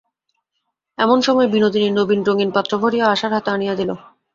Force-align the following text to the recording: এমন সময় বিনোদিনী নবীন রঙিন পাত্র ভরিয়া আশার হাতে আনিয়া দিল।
এমন 0.97 1.17
সময় 1.21 1.47
বিনোদিনী 1.47 1.89
নবীন 1.91 2.19
রঙিন 2.23 2.49
পাত্র 2.53 2.71
ভরিয়া 2.81 3.05
আশার 3.07 3.31
হাতে 3.33 3.49
আনিয়া 3.51 3.75
দিল। 3.79 3.89